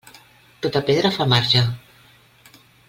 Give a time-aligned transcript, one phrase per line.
[0.65, 1.65] Tota pedra fa marge.